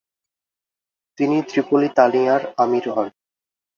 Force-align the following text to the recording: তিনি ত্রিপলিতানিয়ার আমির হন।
তিনি 1.17 1.37
ত্রিপলিতানিয়ার 1.49 2.41
আমির 2.57 2.85
হন। 2.89 3.07